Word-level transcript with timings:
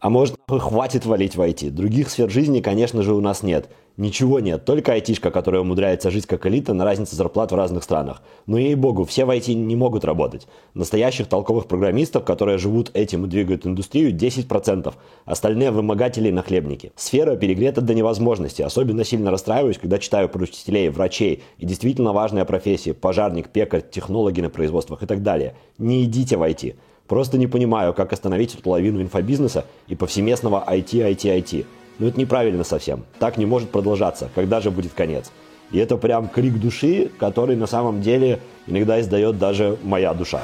А 0.00 0.08
может, 0.08 0.36
хватит 0.48 1.04
валить 1.04 1.36
в 1.36 1.42
IT? 1.42 1.70
Других 1.70 2.08
сфер 2.08 2.30
жизни, 2.30 2.60
конечно 2.60 3.02
же, 3.02 3.14
у 3.14 3.20
нас 3.20 3.42
нет. 3.42 3.68
Ничего 3.98 4.40
нет, 4.40 4.64
только 4.64 4.94
айтишка, 4.94 5.30
которая 5.30 5.60
умудряется 5.60 6.10
жить 6.10 6.24
как 6.24 6.46
элита 6.46 6.72
на 6.72 6.86
разнице 6.86 7.16
зарплат 7.16 7.52
в 7.52 7.54
разных 7.54 7.84
странах. 7.84 8.22
Но 8.46 8.56
ей-богу, 8.56 9.04
все 9.04 9.26
в 9.26 9.30
IT 9.30 9.52
не 9.52 9.76
могут 9.76 10.06
работать. 10.06 10.46
Настоящих 10.72 11.26
толковых 11.26 11.66
программистов, 11.66 12.24
которые 12.24 12.56
живут 12.56 12.90
этим 12.94 13.26
и 13.26 13.28
двигают 13.28 13.66
индустрию, 13.66 14.16
10%. 14.16 14.94
Остальные 15.26 15.70
вымогатели 15.70 16.28
и 16.28 16.32
нахлебники. 16.32 16.92
Сфера 16.96 17.36
перегрета 17.36 17.82
до 17.82 17.92
невозможности. 17.92 18.62
Особенно 18.62 19.04
сильно 19.04 19.30
расстраиваюсь, 19.30 19.76
когда 19.76 19.98
читаю 19.98 20.30
про 20.30 20.44
учителей, 20.44 20.88
врачей 20.88 21.42
и 21.58 21.66
действительно 21.66 22.14
важные 22.14 22.46
профессии. 22.46 22.92
Пожарник, 22.92 23.50
пекарь, 23.50 23.84
технологи 23.90 24.40
на 24.40 24.48
производствах 24.48 25.02
и 25.02 25.06
так 25.06 25.22
далее. 25.22 25.56
Не 25.76 26.04
идите 26.04 26.38
в 26.38 26.42
IT. 26.42 26.76
Просто 27.10 27.38
не 27.38 27.48
понимаю, 27.48 27.92
как 27.92 28.12
остановить 28.12 28.54
эту 28.54 28.70
лавину 28.70 29.02
инфобизнеса 29.02 29.64
и 29.88 29.96
повсеместного 29.96 30.64
IT, 30.64 30.92
IT, 30.92 31.24
IT. 31.24 31.66
Но 31.98 32.06
это 32.06 32.20
неправильно 32.20 32.62
совсем. 32.62 33.02
Так 33.18 33.36
не 33.36 33.46
может 33.46 33.70
продолжаться. 33.70 34.30
Когда 34.32 34.60
же 34.60 34.70
будет 34.70 34.92
конец? 34.92 35.32
И 35.72 35.78
это 35.78 35.96
прям 35.96 36.28
крик 36.28 36.60
души, 36.60 37.10
который 37.18 37.56
на 37.56 37.66
самом 37.66 38.00
деле 38.00 38.38
иногда 38.68 39.00
издает 39.00 39.38
даже 39.38 39.76
моя 39.82 40.14
душа. 40.14 40.40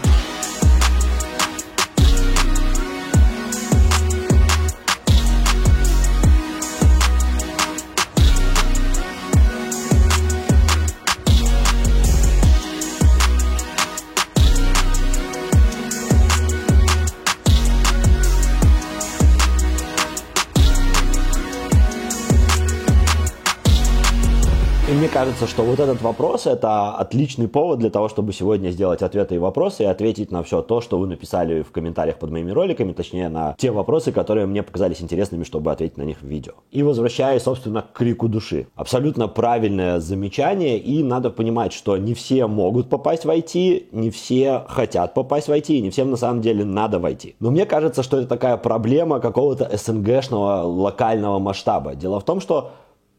Кажется, 25.16 25.46
что 25.46 25.62
вот 25.62 25.80
этот 25.80 26.02
вопрос– 26.02 26.46
это 26.46 26.90
отличный 26.90 27.48
повод 27.48 27.78
для 27.78 27.88
того, 27.88 28.10
чтобы 28.10 28.34
сегодня 28.34 28.68
сделать 28.68 29.00
ответы 29.00 29.36
и 29.36 29.38
вопросы 29.38 29.84
и 29.84 29.86
ответить 29.86 30.30
на 30.30 30.42
все 30.42 30.60
то, 30.60 30.82
что 30.82 30.98
вы 30.98 31.06
написали 31.06 31.62
в 31.62 31.70
комментариях 31.70 32.18
под 32.18 32.32
моими 32.32 32.50
роликами, 32.50 32.92
точнее, 32.92 33.30
на 33.30 33.54
те 33.56 33.70
вопросы, 33.70 34.12
которые 34.12 34.44
мне 34.44 34.62
показались 34.62 35.00
интересными, 35.00 35.44
чтобы 35.44 35.72
ответить 35.72 35.96
на 35.96 36.02
них 36.02 36.20
в 36.20 36.26
видео. 36.26 36.52
И 36.70 36.82
возвращаясь, 36.82 37.44
собственно, 37.44 37.80
к 37.80 37.92
крику 37.92 38.28
души. 38.28 38.66
Абсолютно 38.74 39.26
правильное 39.26 40.00
замечание, 40.00 40.78
и 40.78 41.02
надо 41.02 41.30
понимать, 41.30 41.72
что 41.72 41.96
не 41.96 42.12
все 42.12 42.46
могут 42.46 42.90
попасть 42.90 43.24
в 43.24 43.30
IT, 43.30 43.86
не 43.92 44.10
все 44.10 44.66
хотят 44.68 45.14
попасть 45.14 45.48
в 45.48 45.50
IT, 45.50 45.68
и 45.68 45.80
не 45.80 45.88
всем 45.88 46.10
на 46.10 46.18
самом 46.18 46.42
деле 46.42 46.62
надо 46.66 46.98
войти. 46.98 47.36
Но 47.40 47.50
мне 47.50 47.64
кажется, 47.64 48.02
что 48.02 48.18
это 48.18 48.28
такая 48.28 48.58
проблема 48.58 49.20
какого-то 49.20 49.74
СНГшного 49.78 50.60
локального 50.64 51.38
масштаба. 51.38 51.94
Дело 51.94 52.20
в 52.20 52.24
том, 52.26 52.38
что 52.42 52.72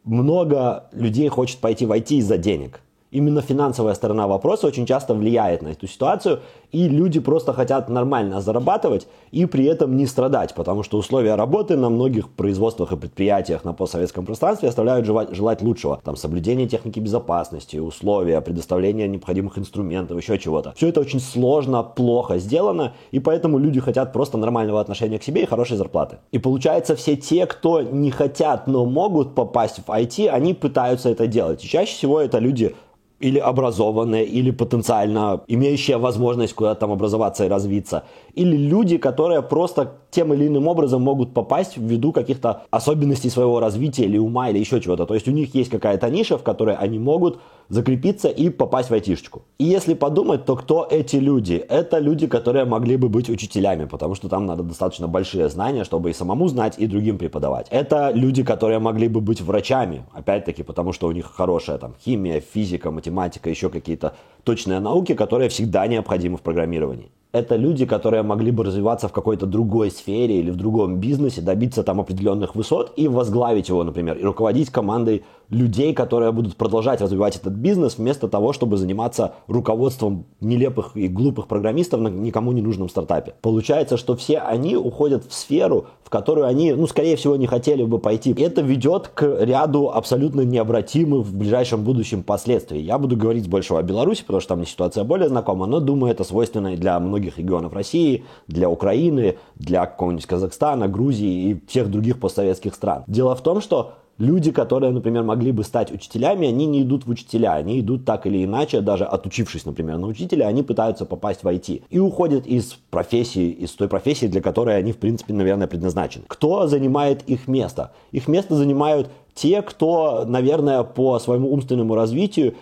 много 0.08 0.90
людей 0.92 1.28
хочет 1.30 1.60
пойти 1.60 1.86
в 1.86 1.92
IT 1.92 2.16
из-за 2.16 2.38
денег. 2.38 2.82
Именно 3.10 3.42
финансовая 3.42 3.94
сторона 3.94 4.28
вопроса 4.28 4.68
очень 4.68 4.86
часто 4.86 5.14
влияет 5.14 5.62
на 5.62 5.70
эту 5.70 5.88
ситуацию, 5.88 6.42
и 6.74 6.90
люди 6.90 7.22
просто 7.22 7.54
хотят 7.54 7.88
нормально 7.88 8.42
зарабатывать 8.42 9.08
и 9.32 9.46
при 9.46 9.64
этом 9.64 9.96
не 9.96 10.06
страдать, 10.06 10.54
потому 10.54 10.84
что 10.84 10.98
условия 10.98 11.36
работы 11.36 11.78
на 11.78 11.90
многих 11.90 12.30
производствах 12.30 12.92
и 12.92 12.98
предприятиях 12.98 13.64
на 13.64 13.72
постсоветском 13.72 14.26
пространстве 14.26 14.68
оставляют 14.68 15.06
желать, 15.06 15.62
лучшего. 15.62 16.02
Там 16.04 16.18
соблюдение 16.18 16.68
техники 16.68 17.00
безопасности, 17.00 17.78
условия, 17.78 18.42
предоставление 18.42 19.08
необходимых 19.08 19.58
инструментов, 19.58 20.18
еще 20.18 20.38
чего-то. 20.38 20.74
Все 20.76 20.90
это 20.90 21.00
очень 21.00 21.22
сложно, 21.22 21.84
плохо 21.84 22.38
сделано, 22.40 22.94
и 23.12 23.20
поэтому 23.20 23.58
люди 23.58 23.80
хотят 23.80 24.12
просто 24.12 24.38
нормального 24.38 24.82
отношения 24.82 25.18
к 25.18 25.24
себе 25.24 25.44
и 25.44 25.46
хорошей 25.46 25.78
зарплаты. 25.78 26.18
И 26.34 26.40
получается, 26.40 26.98
все 26.98 27.16
те, 27.16 27.46
кто 27.46 27.82
не 27.82 28.12
хотят, 28.12 28.68
но 28.68 28.86
могут 28.86 29.34
попасть 29.34 29.80
в 29.80 29.90
IT, 29.90 30.28
они 30.28 30.54
пытаются 30.54 31.10
это 31.10 31.26
делать. 31.28 31.64
И 31.64 31.68
чаще 31.68 31.94
всего 31.94 32.20
это 32.20 32.40
люди 32.40 32.76
или 33.20 33.40
образованные, 33.40 34.26
или 34.26 34.52
потенциально 34.52 35.42
имеющие 35.48 35.98
возможность 35.98 36.54
куда-то 36.54 36.80
там 36.82 36.92
образоваться 36.92 37.46
и 37.46 37.50
развиться, 37.50 38.04
или 38.36 38.58
люди, 38.58 38.98
которые 38.98 39.42
просто 39.42 39.92
тем 40.18 40.34
или 40.34 40.48
иным 40.48 40.68
образом 40.68 41.04
могут 41.04 41.36
попасть 41.36 41.78
ввиду 41.78 42.12
каких-то 42.12 42.64
особенностей 42.72 43.30
своего 43.30 43.60
развития 43.60 44.06
или 44.06 44.18
ума, 44.18 44.50
или 44.50 44.58
еще 44.58 44.82
чего-то. 44.82 45.06
То 45.06 45.14
есть 45.14 45.28
у 45.28 45.32
них 45.32 45.54
есть 45.54 45.70
какая-то 45.70 46.10
ниша, 46.10 46.38
в 46.40 46.44
которой 46.44 46.76
они 46.76 46.98
могут 46.98 47.40
закрепиться 47.70 48.28
и 48.30 48.50
попасть 48.50 48.90
в 48.90 48.94
айтишечку. 48.94 49.44
И 49.60 49.66
если 49.66 49.94
подумать, 49.94 50.46
то 50.46 50.56
кто 50.56 50.88
эти 50.90 51.18
люди? 51.18 51.54
Это 51.70 52.00
люди, 52.00 52.26
которые 52.26 52.66
могли 52.66 52.98
бы 52.98 53.10
быть 53.10 53.30
учителями, 53.30 53.86
потому 53.86 54.16
что 54.16 54.28
там 54.28 54.48
надо 54.48 54.64
достаточно 54.64 55.08
большие 55.08 55.50
знания, 55.50 55.84
чтобы 55.84 56.10
и 56.10 56.14
самому 56.14 56.48
знать, 56.48 56.80
и 56.80 56.88
другим 56.88 57.20
преподавать. 57.20 57.68
Это 57.70 58.12
люди, 58.16 58.44
которые 58.44 58.80
могли 58.80 59.08
бы 59.08 59.22
быть 59.22 59.42
врачами, 59.42 60.02
опять-таки, 60.14 60.64
потому 60.64 60.94
что 60.94 61.08
у 61.08 61.12
них 61.12 61.26
хорошая 61.26 61.78
там 61.78 61.94
химия, 62.04 62.42
физика, 62.54 62.90
математика, 62.90 63.52
еще 63.52 63.70
какие-то 63.70 64.14
точные 64.44 64.80
науки, 64.80 65.14
которые 65.14 65.50
всегда 65.50 65.86
необходимы 65.86 66.38
в 66.38 66.42
программировании 66.42 67.12
это 67.38 67.56
люди, 67.56 67.86
которые 67.86 68.24
могли 68.24 68.52
бы 68.52 68.64
развиваться 68.64 69.08
в 69.08 69.12
какой-то 69.14 69.46
другой 69.46 69.92
сфере 69.92 70.40
или 70.40 70.52
в 70.52 70.56
другом 70.56 71.00
бизнесе, 71.00 71.42
добиться 71.42 71.84
там 71.84 72.00
определенных 72.00 72.56
высот 72.56 72.94
и 72.96 73.08
возглавить 73.08 73.70
его, 73.70 73.84
например, 73.84 74.18
и 74.18 74.24
руководить 74.24 74.70
командой 74.70 75.24
людей, 75.50 75.94
которые 75.94 76.32
будут 76.32 76.56
продолжать 76.56 77.02
развивать 77.02 77.36
этот 77.36 77.54
бизнес, 77.54 77.98
вместо 77.98 78.28
того, 78.28 78.54
чтобы 78.54 78.78
заниматься 78.78 79.36
руководством 79.48 80.26
нелепых 80.42 80.92
и 80.96 81.08
глупых 81.08 81.48
программистов 81.48 82.02
на 82.02 82.10
никому 82.10 82.52
не 82.52 82.62
нужном 82.62 82.90
стартапе. 82.90 83.36
Получается, 83.42 83.98
что 83.98 84.16
все 84.16 84.40
они 84.40 84.76
уходят 84.76 85.26
в 85.26 85.34
сферу, 85.34 85.88
в 86.04 86.10
которую 86.10 86.48
они, 86.48 86.74
ну, 86.74 86.88
скорее 86.88 87.16
всего, 87.16 87.36
не 87.36 87.48
хотели 87.48 87.84
бы 87.84 88.00
пойти. 88.00 88.34
Это 88.38 88.62
ведет 88.62 89.10
к 89.10 89.24
ряду 89.44 89.90
абсолютно 89.90 90.42
необратимых 90.42 91.26
в 91.26 91.36
ближайшем 91.36 91.84
будущем 91.84 92.24
последствий. 92.24 92.82
Я 92.82 92.98
буду 92.98 93.16
говорить 93.16 93.50
больше 93.50 93.74
о 93.74 93.82
Беларуси, 93.82 94.22
потому 94.22 94.42
что 94.42 94.56
там 94.56 94.66
ситуация 94.66 95.04
более 95.04 95.30
знакома, 95.30 95.66
но 95.66 95.80
думаю, 95.80 96.12
это 96.12 96.24
свойственно 96.24 96.74
и 96.74 96.78
для 96.78 97.00
многих 97.00 97.38
регионов 97.38 97.74
России, 97.74 98.26
для 98.48 98.70
Украины, 98.70 99.38
для 99.56 99.86
какого-нибудь 99.86 100.26
Казахстана, 100.26 100.88
Грузии 100.88 101.52
и 101.52 101.68
всех 101.68 101.90
других 101.90 102.20
постсоветских 102.20 102.76
стран. 102.76 103.04
Дело 103.08 103.36
в 103.36 103.42
том, 103.42 103.62
что 103.62 103.94
люди, 104.18 104.52
которые, 104.52 104.92
например, 104.92 105.24
могли 105.24 105.52
бы 105.52 105.64
стать 105.64 105.92
учителями, 105.92 106.48
они 106.48 106.66
не 106.66 106.84
идут 106.84 107.06
в 107.06 107.10
учителя, 107.10 107.54
они 107.54 107.80
идут 107.80 108.06
так 108.06 108.26
или 108.26 108.44
иначе, 108.44 108.82
даже 108.82 109.06
отучившись, 109.06 109.66
например, 109.66 109.98
на 109.98 110.08
учителя, 110.08 110.48
они 110.48 110.64
пытаются 110.64 111.06
попасть 111.06 111.44
в 111.44 111.48
IT 111.48 111.84
и 111.90 112.00
уходят 112.00 112.46
из 112.46 112.78
профессии, 112.90 113.50
из 113.50 113.72
той 113.72 113.88
профессии, 113.88 114.28
для 114.28 114.42
которой 114.42 114.78
они, 114.78 114.92
в 114.92 114.98
принципе, 114.98 115.34
наверное, 115.34 115.68
предназначены. 115.68 116.26
Кто 116.28 116.68
занимает 116.68 117.24
их 117.30 117.48
место? 117.48 117.92
Их 118.12 118.28
место 118.28 118.56
занимают 118.56 119.10
те, 119.34 119.62
кто, 119.62 120.26
наверное, 120.26 120.84
по 120.84 121.20
своему 121.20 121.54
умственному 121.54 121.96
развитию 121.96 122.56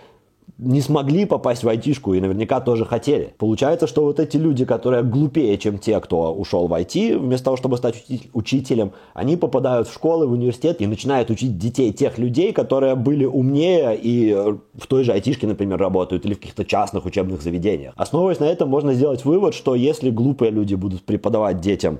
не 0.57 0.81
смогли 0.81 1.25
попасть 1.25 1.63
в 1.63 1.69
айтишку 1.69 2.13
и 2.13 2.21
наверняка 2.21 2.61
тоже 2.61 2.85
хотели. 2.85 3.33
Получается, 3.37 3.87
что 3.87 4.03
вот 4.03 4.19
эти 4.19 4.37
люди, 4.37 4.63
которые 4.65 5.03
глупее, 5.03 5.57
чем 5.57 5.77
те, 5.77 5.99
кто 5.99 6.33
ушел 6.33 6.67
в 6.67 6.73
IT, 6.73 7.17
вместо 7.17 7.45
того, 7.45 7.57
чтобы 7.57 7.77
стать 7.77 8.05
учителем, 8.33 8.93
они 9.13 9.35
попадают 9.35 9.87
в 9.87 9.93
школы, 9.93 10.27
в 10.27 10.31
университет 10.31 10.81
и 10.81 10.87
начинают 10.87 11.29
учить 11.29 11.57
детей 11.57 11.91
тех 11.91 12.17
людей, 12.17 12.53
которые 12.53 12.95
были 12.95 13.25
умнее 13.25 13.97
и 14.01 14.33
в 14.33 14.87
той 14.87 15.03
же 15.03 15.11
айтишке, 15.11 15.47
например, 15.47 15.77
работают 15.77 16.25
или 16.25 16.33
в 16.33 16.39
каких-то 16.39 16.63
частных 16.63 17.05
учебных 17.05 17.41
заведениях. 17.41 17.93
Основываясь 17.97 18.39
на 18.39 18.45
этом, 18.45 18.69
можно 18.69 18.93
сделать 18.93 19.25
вывод, 19.25 19.53
что 19.53 19.75
если 19.75 20.09
глупые 20.09 20.51
люди 20.51 20.75
будут 20.75 21.03
преподавать 21.03 21.59
детям 21.59 21.99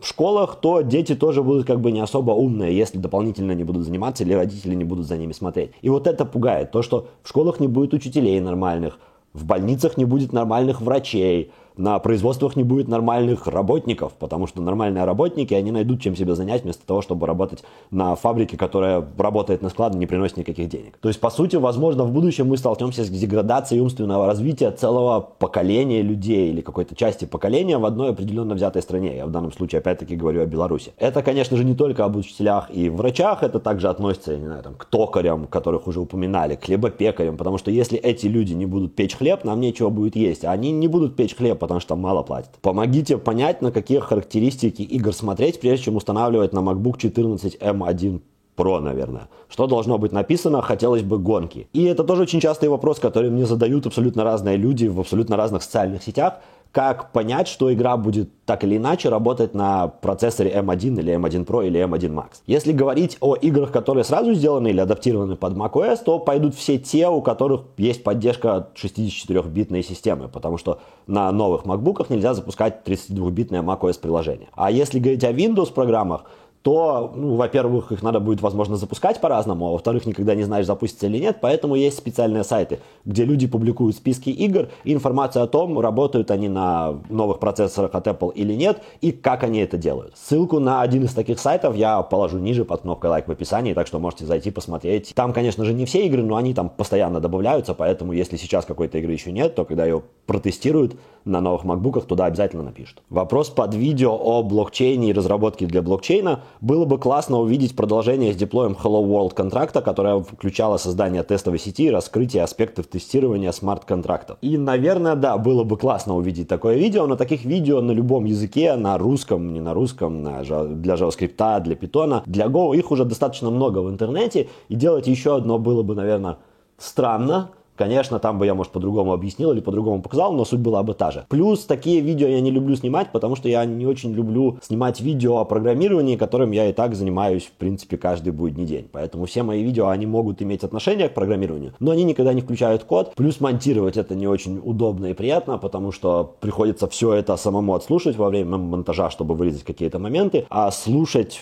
в 0.00 0.06
школах, 0.06 0.56
то 0.60 0.80
дети 0.80 1.14
тоже 1.14 1.42
будут 1.42 1.66
как 1.66 1.80
бы 1.80 1.92
не 1.92 2.00
особо 2.00 2.32
умные, 2.32 2.76
если 2.76 2.98
дополнительно 2.98 3.52
не 3.52 3.64
будут 3.64 3.84
заниматься 3.84 4.24
или 4.24 4.32
родители 4.32 4.74
не 4.74 4.84
будут 4.84 5.06
за 5.06 5.16
ними 5.16 5.32
смотреть. 5.32 5.72
И 5.82 5.88
вот 5.88 6.06
это 6.06 6.24
пугает, 6.24 6.70
то, 6.70 6.82
что 6.82 7.08
в 7.22 7.28
школах 7.28 7.60
не 7.60 7.68
будет 7.68 7.92
учителей 7.92 8.40
нормальных, 8.40 8.98
в 9.32 9.44
больницах 9.44 9.96
не 9.96 10.04
будет 10.04 10.32
нормальных 10.32 10.80
врачей, 10.80 11.52
на 11.76 11.98
производствах 11.98 12.56
не 12.56 12.64
будет 12.64 12.88
нормальных 12.88 13.46
работников, 13.46 14.12
потому 14.18 14.46
что 14.46 14.60
нормальные 14.62 15.04
работники, 15.04 15.54
они 15.54 15.70
найдут 15.70 16.00
чем 16.00 16.16
себя 16.16 16.34
занять 16.34 16.64
вместо 16.64 16.86
того, 16.86 17.02
чтобы 17.02 17.26
работать 17.26 17.62
на 17.90 18.14
фабрике, 18.16 18.56
которая 18.56 19.04
работает 19.18 19.62
на 19.62 19.68
складе, 19.68 19.98
не 19.98 20.06
приносит 20.06 20.36
никаких 20.36 20.68
денег. 20.68 20.98
То 21.00 21.08
есть, 21.08 21.20
по 21.20 21.30
сути, 21.30 21.56
возможно, 21.56 22.04
в 22.04 22.12
будущем 22.12 22.48
мы 22.48 22.56
столкнемся 22.56 23.04
с 23.04 23.08
деградацией 23.08 23.80
умственного 23.80 24.26
развития 24.26 24.70
целого 24.70 25.20
поколения 25.38 26.02
людей 26.02 26.50
или 26.50 26.60
какой-то 26.60 26.94
части 26.94 27.24
поколения 27.24 27.78
в 27.78 27.84
одной 27.84 28.10
определенно 28.10 28.54
взятой 28.54 28.82
стране. 28.82 29.16
Я 29.16 29.26
в 29.26 29.30
данном 29.30 29.52
случае, 29.52 29.78
опять-таки, 29.80 30.16
говорю 30.16 30.42
о 30.42 30.46
Беларуси. 30.46 30.92
Это, 30.98 31.22
конечно 31.22 31.56
же, 31.56 31.64
не 31.64 31.74
только 31.74 32.04
об 32.04 32.16
учителях 32.16 32.68
и 32.72 32.88
врачах, 32.88 33.42
это 33.42 33.60
также 33.60 33.88
относится, 33.88 34.32
я 34.32 34.38
не 34.38 34.46
знаю, 34.46 34.62
там, 34.62 34.74
к 34.74 34.84
токарям, 34.84 35.46
которых 35.46 35.86
уже 35.86 36.00
упоминали, 36.00 36.56
к 36.56 36.64
хлебопекарям, 36.64 37.36
потому 37.36 37.58
что 37.58 37.70
если 37.70 37.98
эти 37.98 38.26
люди 38.26 38.52
не 38.52 38.66
будут 38.66 38.94
печь 38.94 39.16
хлеб, 39.16 39.44
нам 39.44 39.60
нечего 39.60 39.88
будет 39.88 40.16
есть, 40.16 40.44
а 40.44 40.52
они 40.52 40.72
не 40.72 40.88
будут 40.88 41.16
печь 41.16 41.36
хлеб, 41.36 41.58
потому 41.70 41.80
что 41.80 41.94
мало 41.94 42.22
платят. 42.22 42.50
Помогите 42.62 43.16
понять, 43.16 43.62
на 43.62 43.70
какие 43.70 44.00
характеристики 44.00 44.82
игр 44.82 45.12
смотреть, 45.12 45.60
прежде 45.60 45.84
чем 45.84 45.96
устанавливать 45.96 46.52
на 46.52 46.58
MacBook 46.58 46.98
14 46.98 47.58
M1 47.60 48.20
Pro, 48.56 48.80
наверное. 48.80 49.28
Что 49.48 49.68
должно 49.68 49.96
быть 49.96 50.10
написано, 50.10 50.62
хотелось 50.62 51.02
бы 51.02 51.18
гонки. 51.20 51.68
И 51.72 51.84
это 51.84 52.02
тоже 52.02 52.22
очень 52.22 52.40
частый 52.40 52.68
вопрос, 52.68 52.98
который 52.98 53.30
мне 53.30 53.46
задают 53.46 53.86
абсолютно 53.86 54.24
разные 54.24 54.56
люди 54.56 54.88
в 54.88 54.98
абсолютно 54.98 55.36
разных 55.36 55.62
социальных 55.62 56.02
сетях. 56.02 56.40
Как 56.72 57.12
понять, 57.12 57.48
что 57.48 57.72
игра 57.72 57.96
будет 57.96 58.30
так 58.44 58.64
или 58.64 58.76
иначе 58.76 59.08
работать 59.08 59.54
на 59.54 59.88
процессоре 59.88 60.52
M1 60.52 60.98
или 61.00 61.14
M1 61.14 61.44
Pro 61.44 61.66
или 61.66 61.80
M1 61.80 62.12
Max. 62.12 62.42
Если 62.46 62.72
говорить 62.72 63.16
о 63.20 63.34
играх, 63.34 63.72
которые 63.72 64.04
сразу 64.04 64.34
сделаны 64.34 64.68
или 64.68 64.80
адаптированы 64.80 65.36
под 65.36 65.54
macOS, 65.54 66.02
то 66.04 66.18
пойдут 66.18 66.54
все 66.54 66.78
те, 66.78 67.08
у 67.08 67.22
которых 67.22 67.62
есть 67.76 68.04
поддержка 68.04 68.68
64-битной 68.74 69.82
системы, 69.82 70.28
потому 70.28 70.58
что 70.58 70.80
на 71.06 71.30
новых 71.32 71.64
MacBook'ах 71.64 72.06
нельзя 72.08 72.34
запускать 72.34 72.82
32-битное 72.84 73.62
macOS 73.62 74.00
приложение. 74.00 74.48
А 74.54 74.70
если 74.70 75.00
говорить 75.00 75.24
о 75.24 75.32
Windows 75.32 75.72
программах, 75.72 76.24
то, 76.62 77.12
ну, 77.16 77.36
во-первых, 77.36 77.90
их 77.90 78.02
надо 78.02 78.20
будет, 78.20 78.42
возможно, 78.42 78.76
запускать 78.76 79.20
по-разному, 79.20 79.68
а 79.68 79.72
во-вторых, 79.72 80.04
никогда 80.04 80.34
не 80.34 80.42
знаешь, 80.42 80.66
запустится 80.66 81.06
или 81.06 81.18
нет, 81.18 81.38
поэтому 81.40 81.74
есть 81.74 81.96
специальные 81.96 82.44
сайты, 82.44 82.80
где 83.06 83.24
люди 83.24 83.46
публикуют 83.46 83.96
списки 83.96 84.28
игр 84.28 84.68
и 84.84 84.92
информацию 84.92 85.42
о 85.42 85.46
том, 85.46 85.78
работают 85.80 86.30
они 86.30 86.48
на 86.48 86.98
новых 87.08 87.38
процессорах 87.38 87.94
от 87.94 88.06
Apple 88.06 88.32
или 88.34 88.52
нет, 88.52 88.82
и 89.00 89.10
как 89.10 89.42
они 89.42 89.60
это 89.60 89.78
делают. 89.78 90.16
Ссылку 90.18 90.60
на 90.60 90.82
один 90.82 91.04
из 91.04 91.14
таких 91.14 91.40
сайтов 91.40 91.76
я 91.76 92.02
положу 92.02 92.38
ниже 92.38 92.66
под 92.66 92.82
кнопкой 92.82 93.10
лайк 93.10 93.28
в 93.28 93.30
описании, 93.30 93.72
так 93.72 93.86
что 93.86 93.98
можете 93.98 94.26
зайти 94.26 94.50
посмотреть. 94.50 95.12
Там, 95.14 95.32
конечно 95.32 95.64
же, 95.64 95.72
не 95.72 95.86
все 95.86 96.04
игры, 96.06 96.22
но 96.22 96.36
они 96.36 96.52
там 96.52 96.68
постоянно 96.68 97.20
добавляются, 97.20 97.72
поэтому 97.72 98.12
если 98.12 98.36
сейчас 98.36 98.66
какой-то 98.66 98.98
игры 98.98 99.12
еще 99.12 99.32
нет, 99.32 99.54
то 99.54 99.64
когда 99.64 99.86
ее 99.86 100.02
протестируют 100.26 100.96
на 101.24 101.40
новых 101.40 101.64
макбуках, 101.64 102.04
туда 102.04 102.26
обязательно 102.26 102.62
напишут. 102.62 103.02
Вопрос 103.08 103.48
под 103.48 103.74
видео 103.74 104.12
о 104.12 104.42
блокчейне 104.42 105.10
и 105.10 105.12
разработке 105.12 105.66
для 105.66 105.82
блокчейна 105.82 106.40
было 106.60 106.84
бы 106.84 106.98
классно 106.98 107.38
увидеть 107.38 107.76
продолжение 107.76 108.32
с 108.32 108.36
диплоем 108.36 108.76
Hello 108.80 109.04
World 109.04 109.34
контракта, 109.34 109.80
которое 109.80 110.20
включало 110.20 110.76
создание 110.76 111.22
тестовой 111.22 111.58
сети 111.58 111.84
и 111.84 111.90
раскрытие 111.90 112.42
аспектов 112.42 112.86
тестирования 112.86 113.52
смарт-контрактов. 113.52 114.38
И, 114.40 114.58
наверное, 114.58 115.16
да, 115.16 115.38
было 115.38 115.64
бы 115.64 115.76
классно 115.76 116.16
увидеть 116.16 116.48
такое 116.48 116.76
видео, 116.76 117.06
но 117.06 117.16
таких 117.16 117.44
видео 117.44 117.80
на 117.80 117.92
любом 117.92 118.24
языке, 118.24 118.76
на 118.76 118.98
русском, 118.98 119.52
не 119.52 119.60
на 119.60 119.74
русском, 119.74 120.22
на, 120.22 120.42
для 120.42 120.94
JavaScript, 120.94 121.60
для 121.60 121.74
Python, 121.74 122.22
для 122.26 122.46
Go, 122.46 122.76
их 122.76 122.90
уже 122.90 123.04
достаточно 123.04 123.50
много 123.50 123.78
в 123.78 123.90
интернете, 123.90 124.48
и 124.68 124.74
делать 124.74 125.06
еще 125.06 125.36
одно 125.36 125.58
было 125.58 125.82
бы, 125.82 125.94
наверное, 125.94 126.38
странно, 126.78 127.50
Конечно, 127.80 128.18
там 128.18 128.38
бы 128.38 128.44
я, 128.44 128.54
может, 128.54 128.72
по-другому 128.72 129.14
объяснил 129.14 129.52
или 129.52 129.60
по-другому 129.60 130.02
показал, 130.02 130.34
но 130.34 130.44
суть 130.44 130.60
была 130.60 130.82
бы 130.82 130.92
та 130.92 131.10
же. 131.10 131.24
Плюс 131.30 131.64
такие 131.64 132.02
видео 132.02 132.28
я 132.28 132.42
не 132.42 132.50
люблю 132.50 132.76
снимать, 132.76 133.10
потому 133.10 133.36
что 133.36 133.48
я 133.48 133.64
не 133.64 133.86
очень 133.86 134.12
люблю 134.12 134.58
снимать 134.60 135.00
видео 135.00 135.38
о 135.38 135.46
программировании, 135.46 136.16
которым 136.16 136.50
я 136.50 136.68
и 136.68 136.74
так 136.74 136.94
занимаюсь, 136.94 137.44
в 137.44 137.52
принципе, 137.52 137.96
каждый 137.96 138.34
будний 138.34 138.66
день. 138.66 138.86
Поэтому 138.92 139.24
все 139.24 139.42
мои 139.42 139.62
видео, 139.62 139.88
они 139.88 140.04
могут 140.04 140.42
иметь 140.42 140.62
отношение 140.62 141.08
к 141.08 141.14
программированию, 141.14 141.72
но 141.80 141.92
они 141.92 142.04
никогда 142.04 142.34
не 142.34 142.42
включают 142.42 142.84
код. 142.84 143.14
Плюс 143.16 143.40
монтировать 143.40 143.96
это 143.96 144.14
не 144.14 144.26
очень 144.26 144.60
удобно 144.62 145.06
и 145.06 145.14
приятно, 145.14 145.56
потому 145.56 145.90
что 145.90 146.34
приходится 146.38 146.86
все 146.86 147.14
это 147.14 147.34
самому 147.38 147.74
отслушать 147.74 148.16
во 148.16 148.28
время 148.28 148.58
монтажа, 148.58 149.08
чтобы 149.08 149.34
вырезать 149.34 149.64
какие-то 149.64 149.98
моменты, 149.98 150.44
а 150.50 150.70
слушать 150.70 151.40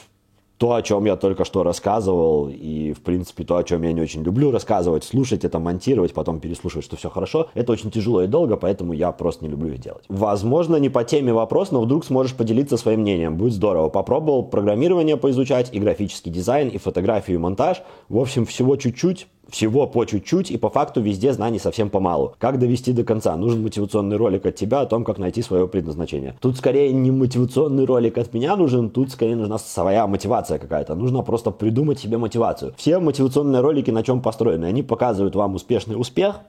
то, 0.59 0.75
о 0.75 0.83
чем 0.83 1.05
я 1.05 1.17
только 1.17 1.45
что 1.45 1.63
рассказывал, 1.63 2.49
и, 2.49 2.93
в 2.93 3.01
принципе, 3.01 3.45
то, 3.45 3.57
о 3.57 3.65
чем 3.65 3.83
я 3.83 3.93
не 3.93 4.01
очень 4.01 4.23
люблю 4.23 4.51
рассказывать, 4.51 5.05
слушать 5.05 5.45
это, 5.45 5.61
монтировать, 5.61 6.13
потом 6.13 6.41
переслушивать, 6.41 6.85
что 6.85 6.97
все 6.97 7.09
хорошо, 7.09 7.49
это 7.55 7.73
очень 7.73 7.91
тяжело 7.91 8.23
и 8.23 8.27
долго, 8.27 8.57
поэтому 8.57 8.93
я 8.93 9.13
просто 9.13 9.45
не 9.45 9.51
люблю 9.51 9.73
их 9.73 9.79
делать. 9.79 10.05
Возможно, 10.09 10.77
не 10.77 10.89
по 10.89 11.05
теме 11.05 11.33
вопрос, 11.33 11.71
но 11.71 11.81
вдруг 11.81 12.05
сможешь 12.05 12.35
поделиться 12.35 12.77
своим 12.77 13.01
мнением. 13.01 13.37
Будет 13.37 13.53
здорово. 13.53 13.89
Попробовал 13.89 14.43
программирование 14.43 15.17
поизучать, 15.17 15.71
и 15.73 15.79
графический 15.79 16.33
дизайн, 16.33 16.69
и 16.69 16.79
фотографию, 16.79 17.37
и 17.37 17.41
монтаж. 17.41 17.83
В 18.09 18.19
общем, 18.19 18.45
всего 18.45 18.77
чуть-чуть, 18.77 19.29
всего 19.51 19.87
по 19.87 20.05
чуть-чуть, 20.05 20.51
и 20.51 20.57
по 20.57 20.71
факту 20.71 21.01
везде 21.01 21.33
знаний 21.33 21.59
совсем 21.59 21.91
помалу. 21.91 22.35
Как 22.39 22.59
довести 22.59 22.93
до 22.93 23.05
конца? 23.05 23.37
Нужен 23.37 23.63
мотивационный 23.63 24.17
ролик 24.17 24.47
от 24.47 24.55
тебя 24.55 24.81
о 24.81 24.87
том, 24.87 25.05
как 25.05 25.19
найти 25.19 25.43
свое 25.43 25.67
предназначение. 25.69 26.35
Тут 26.41 26.57
скорее 26.57 26.93
не 26.93 27.11
мотивационный 27.11 27.85
ролик 27.85 28.19
от 28.19 28.33
меня 28.35 28.57
нужен, 28.57 28.91
тут 28.91 29.11
скорее 29.11 29.37
нужна 29.37 29.59
своя 29.59 30.07
мотивация 30.07 30.59
какая-то. 30.59 30.95
Нужно 30.95 31.23
просто 31.23 31.51
придумать 31.51 31.99
себе 31.99 32.19
мотивацию. 32.19 32.75
Все 32.77 32.99
мотивационные 32.99 33.63
ролики 33.63 33.91
на 33.91 34.03
чем 34.03 34.23
построены? 34.23 34.67
Они 34.67 34.83
показывают 34.83 35.35
вам 35.35 35.55
успешный 35.55 35.99
успех, 35.99 36.41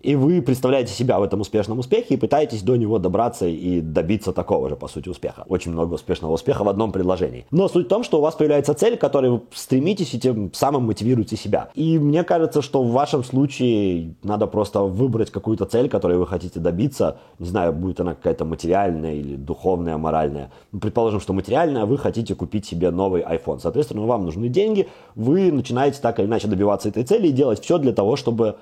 и 0.00 0.14
вы 0.14 0.40
представляете 0.42 0.92
себя 0.92 1.18
в 1.18 1.22
этом 1.22 1.40
успешном 1.40 1.78
успехе 1.78 2.14
и 2.14 2.16
пытаетесь 2.16 2.62
до 2.62 2.76
него 2.76 2.98
добраться 2.98 3.46
и 3.46 3.80
добиться 3.80 4.32
такого 4.32 4.68
же, 4.68 4.76
по 4.76 4.88
сути, 4.88 5.08
успеха. 5.08 5.44
Очень 5.48 5.72
много 5.72 5.94
успешного 5.94 6.32
успеха 6.32 6.64
в 6.64 6.68
одном 6.68 6.92
предложении. 6.92 7.46
Но 7.50 7.68
суть 7.68 7.86
в 7.86 7.88
том, 7.88 8.02
что 8.02 8.18
у 8.18 8.20
вас 8.20 8.34
появляется 8.34 8.74
цель, 8.74 8.96
к 8.96 9.00
которой 9.00 9.30
вы 9.30 9.42
стремитесь 9.52 10.14
и 10.14 10.20
тем 10.20 10.52
самым 10.54 10.84
мотивируете 10.84 11.36
себя. 11.36 11.70
И 11.74 11.98
мне 11.98 12.24
кажется, 12.24 12.62
что 12.62 12.82
в 12.82 12.92
вашем 12.92 13.24
случае 13.24 14.14
надо 14.22 14.46
просто 14.46 14.80
выбрать 14.80 15.30
какую-то 15.30 15.66
цель, 15.66 15.88
которой 15.88 16.16
вы 16.16 16.26
хотите 16.26 16.60
добиться. 16.60 17.18
Не 17.38 17.46
знаю, 17.46 17.72
будет 17.72 18.00
она 18.00 18.14
какая-то 18.14 18.44
материальная 18.44 19.14
или 19.14 19.36
духовная, 19.36 19.98
моральная. 19.98 20.50
Ну, 20.72 20.80
предположим, 20.80 21.20
что 21.20 21.32
материальная, 21.32 21.84
вы 21.84 21.98
хотите 21.98 22.34
купить 22.34 22.64
себе 22.64 22.90
новый 22.90 23.22
iPhone. 23.22 23.60
Соответственно, 23.60 24.06
вам 24.06 24.24
нужны 24.24 24.48
деньги, 24.48 24.88
вы 25.14 25.52
начинаете 25.52 26.00
так 26.00 26.18
или 26.18 26.26
иначе 26.26 26.48
добиваться 26.48 26.88
этой 26.88 27.04
цели 27.04 27.28
и 27.28 27.32
делать 27.32 27.60
все 27.60 27.78
для 27.78 27.92
того, 27.92 28.16
чтобы 28.16 28.56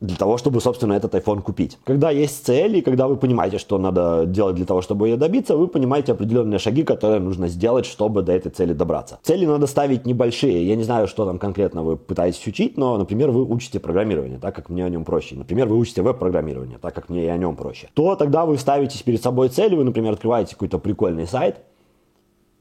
для 0.00 0.16
того, 0.16 0.38
чтобы, 0.38 0.60
собственно, 0.60 0.92
этот 0.92 1.14
iPhone 1.14 1.42
купить. 1.42 1.78
Когда 1.84 2.10
есть 2.10 2.46
цель, 2.46 2.76
и 2.76 2.80
когда 2.82 3.08
вы 3.08 3.16
понимаете, 3.16 3.58
что 3.58 3.78
надо 3.78 4.24
делать 4.26 4.54
для 4.54 4.64
того, 4.64 4.80
чтобы 4.80 5.08
ее 5.08 5.16
добиться, 5.16 5.56
вы 5.56 5.66
понимаете 5.66 6.12
определенные 6.12 6.58
шаги, 6.58 6.84
которые 6.84 7.20
нужно 7.20 7.48
сделать, 7.48 7.84
чтобы 7.84 8.22
до 8.22 8.32
этой 8.32 8.50
цели 8.50 8.72
добраться. 8.72 9.18
Цели 9.22 9.44
надо 9.44 9.66
ставить 9.66 10.06
небольшие. 10.06 10.66
Я 10.66 10.76
не 10.76 10.84
знаю, 10.84 11.08
что 11.08 11.26
там 11.26 11.38
конкретно 11.38 11.82
вы 11.82 11.96
пытаетесь 11.96 12.46
учить, 12.46 12.76
но, 12.76 12.96
например, 12.96 13.30
вы 13.30 13.44
учите 13.44 13.80
программирование, 13.80 14.38
так 14.38 14.54
как 14.54 14.68
мне 14.68 14.84
о 14.84 14.88
нем 14.88 15.04
проще. 15.04 15.34
Например, 15.34 15.66
вы 15.66 15.76
учите 15.76 16.02
веб-программирование, 16.02 16.78
так 16.78 16.94
как 16.94 17.08
мне 17.08 17.24
и 17.24 17.28
о 17.28 17.36
нем 17.36 17.56
проще. 17.56 17.88
То 17.94 18.14
тогда 18.14 18.46
вы 18.46 18.56
ставите 18.58 19.02
перед 19.02 19.22
собой 19.22 19.48
цель, 19.48 19.74
вы, 19.74 19.84
например, 19.84 20.12
открываете 20.12 20.54
какой-то 20.54 20.78
прикольный 20.78 21.26
сайт, 21.26 21.56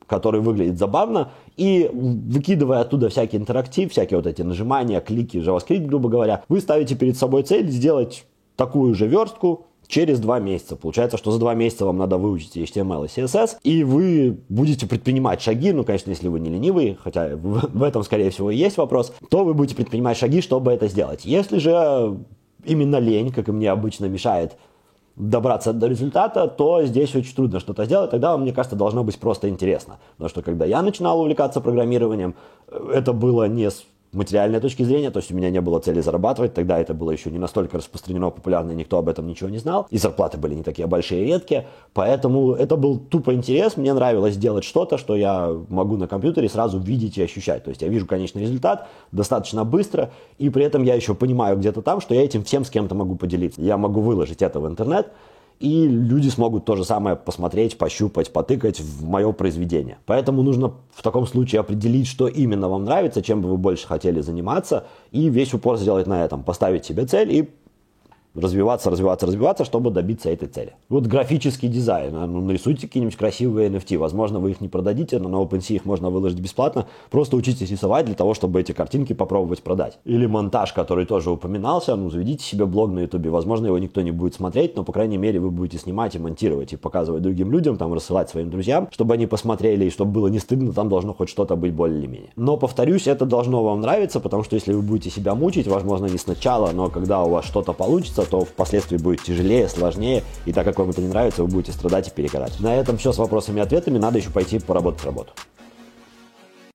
который 0.07 0.41
выглядит 0.41 0.79
забавно, 0.79 1.31
и 1.55 1.89
выкидывая 1.93 2.81
оттуда 2.81 3.09
всякий 3.09 3.37
интерактив, 3.37 3.91
всякие 3.91 4.17
вот 4.17 4.27
эти 4.27 4.41
нажимания, 4.41 4.99
клики, 5.01 5.37
JavaScript, 5.37 5.85
грубо 5.85 6.09
говоря, 6.09 6.43
вы 6.49 6.61
ставите 6.61 6.95
перед 6.95 7.17
собой 7.17 7.43
цель 7.43 7.69
сделать 7.69 8.25
такую 8.55 8.95
же 8.95 9.07
верстку, 9.07 9.67
через 9.87 10.19
два 10.19 10.39
месяца. 10.39 10.75
Получается, 10.75 11.17
что 11.17 11.31
за 11.31 11.39
два 11.39 11.53
месяца 11.53 11.85
вам 11.85 11.97
надо 11.97 12.17
выучить 12.17 12.57
HTML 12.57 13.05
и 13.05 13.07
CSS, 13.07 13.57
и 13.63 13.83
вы 13.83 14.37
будете 14.49 14.85
предпринимать 14.85 15.41
шаги, 15.41 15.71
ну, 15.71 15.83
конечно, 15.83 16.09
если 16.09 16.27
вы 16.27 16.39
не 16.39 16.49
ленивый, 16.49 16.97
хотя 17.01 17.35
в 17.35 17.83
этом, 17.83 18.03
скорее 18.03 18.29
всего, 18.29 18.51
и 18.51 18.57
есть 18.57 18.77
вопрос, 18.77 19.13
то 19.29 19.43
вы 19.43 19.53
будете 19.53 19.75
предпринимать 19.75 20.17
шаги, 20.17 20.41
чтобы 20.41 20.71
это 20.71 20.87
сделать. 20.87 21.25
Если 21.25 21.57
же 21.57 22.17
именно 22.65 22.97
лень, 22.97 23.31
как 23.31 23.47
и 23.47 23.51
мне 23.51 23.71
обычно 23.71 24.05
мешает 24.05 24.57
добраться 25.17 25.73
до 25.73 25.87
результата, 25.87 26.47
то 26.47 26.85
здесь 26.85 27.15
очень 27.15 27.35
трудно 27.35 27.59
что-то 27.59 27.85
сделать. 27.85 28.11
Тогда, 28.11 28.37
мне 28.37 28.53
кажется, 28.53 28.75
должно 28.75 29.03
быть 29.03 29.19
просто 29.19 29.49
интересно. 29.49 29.97
Потому 30.17 30.29
что 30.29 30.41
когда 30.43 30.65
я 30.65 30.81
начинал 30.81 31.19
увлекаться 31.19 31.59
программированием, 31.59 32.35
это 32.93 33.13
было 33.13 33.47
не 33.47 33.69
материальной 34.17 34.59
точки 34.59 34.83
зрения, 34.83 35.11
то 35.11 35.19
есть 35.19 35.31
у 35.31 35.35
меня 35.35 35.49
не 35.49 35.61
было 35.61 35.79
цели 35.79 36.01
зарабатывать, 36.01 36.53
тогда 36.53 36.79
это 36.79 36.93
было 36.93 37.11
еще 37.11 37.31
не 37.31 37.37
настолько 37.37 37.77
распространено, 37.77 38.29
популярно, 38.29 38.71
никто 38.71 38.97
об 38.97 39.09
этом 39.09 39.27
ничего 39.27 39.49
не 39.49 39.59
знал, 39.59 39.87
и 39.89 39.97
зарплаты 39.97 40.37
были 40.37 40.55
не 40.55 40.63
такие 40.63 40.87
большие 40.87 41.23
и 41.23 41.27
редкие, 41.27 41.67
поэтому 41.93 42.53
это 42.53 42.75
был 42.75 42.97
тупо 42.99 43.33
интерес, 43.33 43.77
мне 43.77 43.93
нравилось 43.93 44.37
делать 44.37 44.63
что-то, 44.63 44.97
что 44.97 45.15
я 45.15 45.51
могу 45.69 45.97
на 45.97 46.07
компьютере 46.07 46.49
сразу 46.49 46.79
видеть 46.79 47.17
и 47.17 47.23
ощущать, 47.23 47.63
то 47.63 47.69
есть 47.69 47.81
я 47.81 47.87
вижу 47.87 48.05
конечный 48.05 48.41
результат 48.41 48.87
достаточно 49.11 49.63
быстро, 49.63 50.11
и 50.37 50.49
при 50.49 50.65
этом 50.65 50.83
я 50.83 50.95
еще 50.95 51.15
понимаю 51.15 51.57
где-то 51.57 51.81
там, 51.81 52.01
что 52.01 52.13
я 52.13 52.23
этим 52.23 52.43
всем 52.43 52.65
с 52.65 52.69
кем-то 52.69 52.95
могу 52.95 53.15
поделиться, 53.15 53.61
я 53.61 53.77
могу 53.77 54.01
выложить 54.01 54.41
это 54.41 54.59
в 54.59 54.67
интернет, 54.67 55.07
и 55.59 55.87
люди 55.87 56.29
смогут 56.29 56.65
то 56.65 56.75
же 56.75 56.83
самое 56.83 57.15
посмотреть, 57.15 57.77
пощупать, 57.77 58.31
потыкать 58.31 58.79
в 58.79 59.05
мое 59.05 59.31
произведение. 59.31 59.97
Поэтому 60.05 60.43
нужно 60.43 60.73
в 60.93 61.01
таком 61.01 61.25
случае 61.25 61.61
определить, 61.61 62.07
что 62.07 62.27
именно 62.27 62.69
вам 62.69 62.85
нравится, 62.85 63.21
чем 63.21 63.41
бы 63.41 63.49
вы 63.49 63.57
больше 63.57 63.87
хотели 63.87 64.21
заниматься, 64.21 64.85
и 65.11 65.29
весь 65.29 65.53
упор 65.53 65.77
сделать 65.77 66.07
на 66.07 66.23
этом, 66.23 66.43
поставить 66.43 66.85
себе 66.85 67.05
цель 67.05 67.31
и 67.33 67.49
развиваться, 68.37 68.89
развиваться, 68.89 69.25
развиваться, 69.25 69.65
чтобы 69.65 69.91
добиться 69.91 70.29
этой 70.29 70.47
цели. 70.47 70.73
Вот 70.89 71.07
графический 71.07 71.67
дизайн. 71.67 72.15
А, 72.15 72.27
ну, 72.27 72.41
нарисуйте 72.41 72.87
какие-нибудь 72.87 73.15
красивые 73.15 73.69
NFT. 73.69 73.97
Возможно, 73.97 74.39
вы 74.39 74.51
их 74.51 74.61
не 74.61 74.67
продадите, 74.67 75.19
но 75.19 75.29
на 75.29 75.35
OpenSea 75.37 75.75
их 75.75 75.85
можно 75.85 76.09
выложить 76.09 76.39
бесплатно. 76.39 76.87
Просто 77.09 77.35
учитесь 77.35 77.69
рисовать 77.69 78.05
для 78.05 78.15
того, 78.15 78.33
чтобы 78.33 78.61
эти 78.61 78.71
картинки 78.71 79.13
попробовать 79.13 79.61
продать. 79.61 79.99
Или 80.05 80.25
монтаж, 80.25 80.73
который 80.73 81.05
тоже 81.05 81.31
упоминался. 81.31 81.95
Ну, 81.95 82.09
заведите 82.09 82.43
себе 82.43 82.65
блог 82.65 82.91
на 82.91 82.99
YouTube. 82.99 83.27
Возможно, 83.27 83.67
его 83.67 83.77
никто 83.77 84.01
не 84.01 84.11
будет 84.11 84.35
смотреть, 84.35 84.75
но, 84.75 84.83
по 84.83 84.91
крайней 84.91 85.17
мере, 85.17 85.39
вы 85.39 85.49
будете 85.49 85.77
снимать 85.77 86.15
и 86.15 86.19
монтировать, 86.19 86.73
и 86.73 86.77
показывать 86.77 87.23
другим 87.23 87.51
людям, 87.51 87.77
там, 87.77 87.93
рассылать 87.93 88.29
своим 88.29 88.49
друзьям, 88.49 88.87
чтобы 88.91 89.15
они 89.15 89.27
посмотрели, 89.27 89.85
и 89.85 89.89
чтобы 89.89 90.11
было 90.11 90.27
не 90.27 90.39
стыдно, 90.39 90.73
там 90.73 90.89
должно 90.89 91.13
хоть 91.13 91.29
что-то 91.29 91.55
быть 91.55 91.73
более 91.73 91.99
или 91.99 92.07
менее. 92.07 92.29
Но, 92.35 92.57
повторюсь, 92.57 93.07
это 93.07 93.25
должно 93.25 93.63
вам 93.63 93.81
нравиться, 93.81 94.19
потому 94.19 94.43
что 94.43 94.55
если 94.55 94.73
вы 94.73 94.81
будете 94.81 95.09
себя 95.09 95.35
мучить, 95.35 95.67
возможно, 95.67 96.05
не 96.05 96.17
сначала, 96.17 96.71
но 96.71 96.89
когда 96.89 97.23
у 97.23 97.29
вас 97.29 97.45
что-то 97.45 97.73
получится, 97.73 98.26
то 98.27 98.45
впоследствии 98.45 98.97
будет 98.97 99.23
тяжелее, 99.23 99.67
сложнее, 99.69 100.23
и 100.45 100.53
так 100.53 100.65
как 100.65 100.79
вам 100.79 100.89
это 100.89 101.01
не 101.01 101.07
нравится, 101.07 101.43
вы 101.43 101.49
будете 101.49 101.71
страдать 101.71 102.07
и 102.07 102.11
перегорать. 102.11 102.59
На 102.59 102.75
этом 102.75 102.97
все 102.97 103.11
с 103.11 103.17
вопросами 103.17 103.59
и 103.59 103.63
ответами, 103.63 103.97
надо 103.97 104.19
еще 104.19 104.29
пойти 104.29 104.59
поработать 104.59 105.03
работу. 105.05 105.33